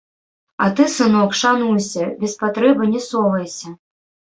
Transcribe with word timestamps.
А 0.65 0.69
ты, 0.79 0.87
сынок, 0.93 1.37
шануйся, 1.41 2.11
без 2.25 2.37
патрэбы 2.43 2.93
не 2.97 3.07
совайся. 3.13 3.81